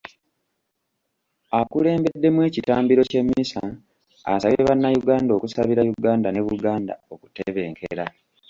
Akulembeddemu 1.59 2.39
ekitambiro 2.47 3.01
ky’emmisa 3.09 3.61
asabye 4.31 4.59
bannayuganda 4.67 5.31
okusabira 5.33 5.81
Uganda 5.95 6.27
ne 6.31 6.41
Buganda 6.47 6.93
okutebenkera. 7.13 8.05